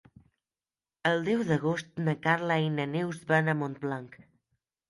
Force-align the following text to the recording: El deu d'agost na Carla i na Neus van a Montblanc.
El 1.09 1.21
deu 1.27 1.43
d'agost 1.51 2.01
na 2.09 2.17
Carla 2.25 2.59
i 2.69 2.73
na 2.79 2.89
Neus 2.97 3.23
van 3.33 3.55
a 3.55 3.59
Montblanc. 3.63 4.19